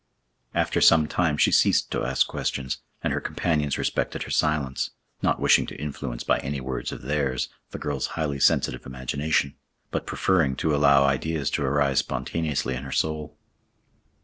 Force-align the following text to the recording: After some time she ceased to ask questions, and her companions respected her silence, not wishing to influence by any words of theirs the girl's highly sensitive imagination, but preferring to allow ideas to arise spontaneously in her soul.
After 0.55 0.81
some 0.81 1.07
time 1.07 1.37
she 1.37 1.51
ceased 1.51 1.91
to 1.91 2.03
ask 2.03 2.25
questions, 2.25 2.79
and 3.03 3.13
her 3.13 3.21
companions 3.21 3.77
respected 3.77 4.23
her 4.23 4.31
silence, 4.31 4.89
not 5.21 5.39
wishing 5.39 5.67
to 5.67 5.79
influence 5.79 6.23
by 6.23 6.39
any 6.39 6.59
words 6.59 6.91
of 6.91 7.03
theirs 7.03 7.49
the 7.69 7.77
girl's 7.77 8.07
highly 8.17 8.39
sensitive 8.39 8.87
imagination, 8.87 9.53
but 9.91 10.07
preferring 10.07 10.55
to 10.55 10.75
allow 10.75 11.03
ideas 11.03 11.51
to 11.51 11.63
arise 11.63 11.99
spontaneously 11.99 12.73
in 12.73 12.81
her 12.81 12.91
soul. 12.91 13.37